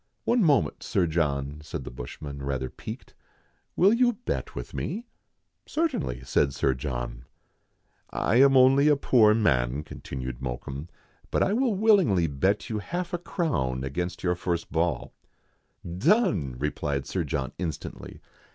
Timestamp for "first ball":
14.33-15.13